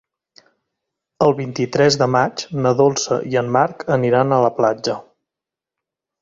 El 1.25 1.35
vint-i-tres 1.41 1.97
de 2.03 2.07
maig 2.15 2.45
na 2.63 2.71
Dolça 2.79 3.19
i 3.35 3.39
en 3.43 3.53
Marc 3.59 3.85
aniran 3.97 4.35
a 4.35 4.41
la 4.47 4.51
platja. 4.57 4.97